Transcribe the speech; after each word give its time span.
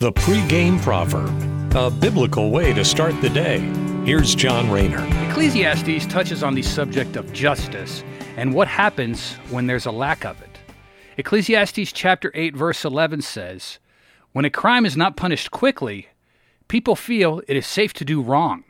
The 0.00 0.12
pregame 0.12 0.80
proverb, 0.80 1.74
a 1.74 1.90
biblical 1.90 2.52
way 2.52 2.72
to 2.72 2.84
start 2.84 3.20
the 3.20 3.28
day. 3.28 3.58
Here's 4.04 4.32
John 4.32 4.70
Rayner. 4.70 5.04
Ecclesiastes 5.28 6.06
touches 6.06 6.44
on 6.44 6.54
the 6.54 6.62
subject 6.62 7.16
of 7.16 7.32
justice 7.32 8.04
and 8.36 8.54
what 8.54 8.68
happens 8.68 9.32
when 9.50 9.66
there's 9.66 9.86
a 9.86 9.90
lack 9.90 10.24
of 10.24 10.40
it. 10.40 10.56
Ecclesiastes 11.16 11.90
chapter 11.90 12.30
8 12.36 12.54
verse 12.54 12.84
11 12.84 13.22
says, 13.22 13.80
"When 14.30 14.44
a 14.44 14.50
crime 14.50 14.86
is 14.86 14.96
not 14.96 15.16
punished 15.16 15.50
quickly, 15.50 16.06
people 16.68 16.94
feel 16.94 17.42
it 17.48 17.56
is 17.56 17.66
safe 17.66 17.92
to 17.94 18.04
do 18.04 18.22
wrong. 18.22 18.62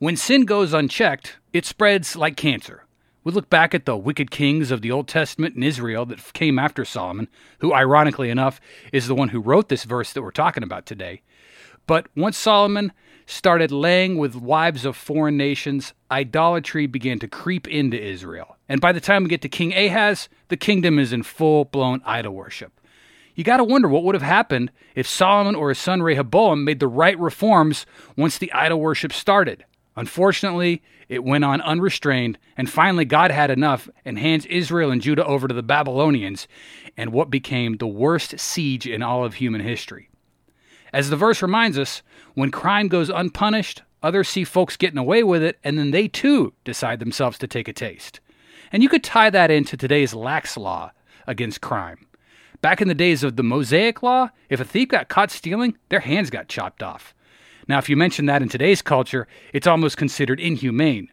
When 0.00 0.16
sin 0.16 0.46
goes 0.46 0.72
unchecked, 0.72 1.36
it 1.52 1.64
spreads 1.64 2.16
like 2.16 2.36
cancer." 2.36 2.86
We 3.30 3.34
look 3.34 3.48
back 3.48 3.76
at 3.76 3.84
the 3.84 3.96
wicked 3.96 4.32
kings 4.32 4.72
of 4.72 4.82
the 4.82 4.90
Old 4.90 5.06
Testament 5.06 5.54
in 5.54 5.62
Israel 5.62 6.04
that 6.06 6.32
came 6.32 6.58
after 6.58 6.84
Solomon, 6.84 7.28
who, 7.60 7.72
ironically 7.72 8.28
enough, 8.28 8.60
is 8.92 9.06
the 9.06 9.14
one 9.14 9.28
who 9.28 9.38
wrote 9.38 9.68
this 9.68 9.84
verse 9.84 10.12
that 10.12 10.22
we're 10.22 10.32
talking 10.32 10.64
about 10.64 10.84
today. 10.84 11.22
But 11.86 12.08
once 12.16 12.36
Solomon 12.36 12.92
started 13.26 13.70
laying 13.70 14.18
with 14.18 14.34
wives 14.34 14.84
of 14.84 14.96
foreign 14.96 15.36
nations, 15.36 15.94
idolatry 16.10 16.88
began 16.88 17.20
to 17.20 17.28
creep 17.28 17.68
into 17.68 18.02
Israel. 18.02 18.56
And 18.68 18.80
by 18.80 18.90
the 18.90 19.00
time 19.00 19.22
we 19.22 19.28
get 19.28 19.42
to 19.42 19.48
King 19.48 19.74
Ahaz, 19.74 20.28
the 20.48 20.56
kingdom 20.56 20.98
is 20.98 21.12
in 21.12 21.22
full 21.22 21.66
blown 21.66 22.02
idol 22.04 22.34
worship. 22.34 22.80
You 23.36 23.44
got 23.44 23.58
to 23.58 23.64
wonder 23.64 23.86
what 23.86 24.02
would 24.02 24.16
have 24.16 24.22
happened 24.22 24.72
if 24.96 25.06
Solomon 25.06 25.54
or 25.54 25.68
his 25.68 25.78
son 25.78 26.02
Rehoboam 26.02 26.64
made 26.64 26.80
the 26.80 26.88
right 26.88 27.16
reforms 27.16 27.86
once 28.16 28.38
the 28.38 28.52
idol 28.52 28.80
worship 28.80 29.12
started. 29.12 29.64
Unfortunately, 29.96 30.82
it 31.08 31.24
went 31.24 31.44
on 31.44 31.60
unrestrained, 31.60 32.38
and 32.56 32.70
finally 32.70 33.04
God 33.04 33.30
had 33.30 33.50
enough 33.50 33.88
and 34.04 34.18
hands 34.18 34.46
Israel 34.46 34.90
and 34.90 35.02
Judah 35.02 35.24
over 35.26 35.48
to 35.48 35.54
the 35.54 35.62
Babylonians 35.62 36.46
and 36.96 37.12
what 37.12 37.30
became 37.30 37.76
the 37.76 37.86
worst 37.86 38.38
siege 38.38 38.86
in 38.86 39.02
all 39.02 39.24
of 39.24 39.34
human 39.34 39.60
history. 39.60 40.08
As 40.92 41.10
the 41.10 41.16
verse 41.16 41.42
reminds 41.42 41.78
us, 41.78 42.02
when 42.34 42.50
crime 42.50 42.88
goes 42.88 43.10
unpunished, 43.10 43.82
others 44.02 44.28
see 44.28 44.44
folks 44.44 44.76
getting 44.76 44.98
away 44.98 45.22
with 45.22 45.42
it, 45.42 45.58
and 45.62 45.78
then 45.78 45.90
they 45.90 46.08
too 46.08 46.52
decide 46.64 47.00
themselves 47.00 47.38
to 47.38 47.46
take 47.46 47.68
a 47.68 47.72
taste. 47.72 48.20
And 48.72 48.82
you 48.82 48.88
could 48.88 49.04
tie 49.04 49.30
that 49.30 49.50
into 49.50 49.76
today's 49.76 50.14
lax 50.14 50.56
law 50.56 50.92
against 51.26 51.60
crime. 51.60 52.06
Back 52.60 52.80
in 52.80 52.88
the 52.88 52.94
days 52.94 53.24
of 53.24 53.36
the 53.36 53.42
Mosaic 53.42 54.02
Law, 54.02 54.30
if 54.48 54.60
a 54.60 54.64
thief 54.64 54.88
got 54.88 55.08
caught 55.08 55.30
stealing, 55.30 55.76
their 55.88 56.00
hands 56.00 56.30
got 56.30 56.48
chopped 56.48 56.82
off. 56.82 57.14
Now, 57.68 57.78
if 57.78 57.88
you 57.88 57.96
mention 57.96 58.26
that 58.26 58.42
in 58.42 58.48
today's 58.48 58.82
culture, 58.82 59.26
it's 59.52 59.66
almost 59.66 59.96
considered 59.96 60.40
inhumane. 60.40 61.08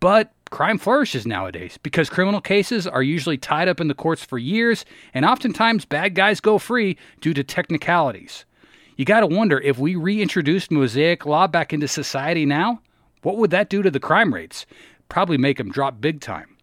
But 0.00 0.32
crime 0.50 0.78
flourishes 0.78 1.26
nowadays 1.26 1.78
because 1.82 2.10
criminal 2.10 2.40
cases 2.40 2.86
are 2.86 3.02
usually 3.02 3.38
tied 3.38 3.68
up 3.68 3.80
in 3.80 3.88
the 3.88 3.94
courts 3.94 4.24
for 4.24 4.38
years, 4.38 4.84
and 5.14 5.24
oftentimes 5.24 5.84
bad 5.84 6.14
guys 6.14 6.40
go 6.40 6.58
free 6.58 6.96
due 7.20 7.34
to 7.34 7.44
technicalities. 7.44 8.44
You 8.96 9.04
got 9.04 9.20
to 9.20 9.26
wonder 9.26 9.60
if 9.60 9.78
we 9.78 9.94
reintroduced 9.94 10.70
Mosaic 10.70 11.24
law 11.24 11.46
back 11.46 11.72
into 11.72 11.88
society 11.88 12.44
now, 12.44 12.80
what 13.22 13.36
would 13.36 13.50
that 13.52 13.70
do 13.70 13.82
to 13.82 13.90
the 13.90 14.00
crime 14.00 14.34
rates? 14.34 14.66
Probably 15.08 15.38
make 15.38 15.58
them 15.58 15.70
drop 15.70 16.00
big 16.00 16.20
time. 16.20 16.56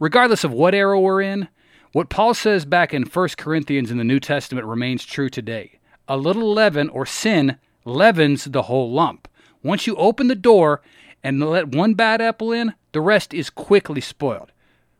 Regardless 0.00 0.42
of 0.42 0.52
what 0.52 0.74
era 0.74 0.98
we're 0.98 1.20
in, 1.22 1.48
what 1.92 2.08
Paul 2.08 2.34
says 2.34 2.64
back 2.64 2.92
in 2.92 3.04
1 3.04 3.28
Corinthians 3.36 3.90
in 3.90 3.98
the 3.98 4.04
New 4.04 4.18
Testament 4.18 4.66
remains 4.66 5.04
true 5.04 5.28
today. 5.28 5.78
A 6.08 6.16
little 6.16 6.52
leaven 6.52 6.88
or 6.88 7.06
sin 7.06 7.58
leavens 7.84 8.44
the 8.44 8.62
whole 8.62 8.90
lump. 8.90 9.28
Once 9.62 9.86
you 9.86 9.96
open 9.96 10.28
the 10.28 10.34
door 10.34 10.82
and 11.22 11.40
let 11.40 11.68
one 11.68 11.94
bad 11.94 12.20
apple 12.20 12.52
in, 12.52 12.74
the 12.92 13.00
rest 13.00 13.32
is 13.32 13.50
quickly 13.50 14.00
spoiled. 14.00 14.52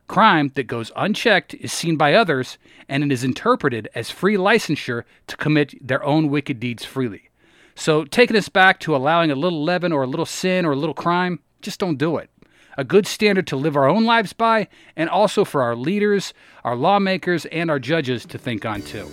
Crime 0.06 0.52
that 0.54 0.64
goes 0.64 0.92
unchecked 0.96 1.54
is 1.54 1.72
seen 1.72 1.96
by 1.96 2.14
others, 2.14 2.58
and 2.88 3.02
it 3.02 3.10
is 3.12 3.24
interpreted 3.24 3.88
as 3.94 4.10
free 4.10 4.36
licensure 4.36 5.04
to 5.26 5.36
commit 5.36 5.74
their 5.86 6.04
own 6.04 6.28
wicked 6.28 6.60
deeds 6.60 6.84
freely. 6.84 7.30
So, 7.74 8.04
taking 8.04 8.36
us 8.36 8.48
back 8.48 8.78
to 8.80 8.94
allowing 8.94 9.30
a 9.30 9.34
little 9.34 9.64
leaven 9.64 9.92
or 9.92 10.04
a 10.04 10.06
little 10.06 10.26
sin 10.26 10.64
or 10.64 10.72
a 10.72 10.76
little 10.76 10.94
crime, 10.94 11.40
just 11.60 11.80
don't 11.80 11.96
do 11.96 12.18
it. 12.18 12.30
A 12.76 12.84
good 12.84 13.06
standard 13.06 13.46
to 13.48 13.56
live 13.56 13.76
our 13.76 13.88
own 13.88 14.04
lives 14.04 14.32
by, 14.32 14.68
and 14.96 15.08
also 15.08 15.44
for 15.44 15.62
our 15.62 15.74
leaders, 15.74 16.34
our 16.64 16.76
lawmakers, 16.76 17.46
and 17.46 17.70
our 17.70 17.78
judges 17.78 18.26
to 18.26 18.38
think 18.38 18.64
on 18.64 18.82
too. 18.82 19.08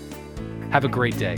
Have 0.71 0.85
a 0.85 0.89
great 0.89 1.17
day. 1.17 1.37